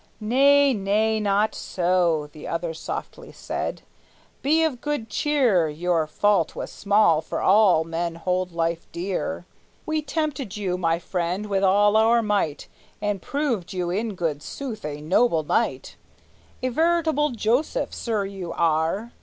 [0.19, 3.83] "Nay, nay, not so," The other softly said.
[4.41, 9.45] "Be of good cheer; Your fault was small, for all men hold life dear.
[9.85, 12.67] We tempted you, my friend, with all our might,
[12.99, 15.97] And proved you in good sooth a noble knight;
[16.63, 19.11] A veritable Joseph, sir, you are!"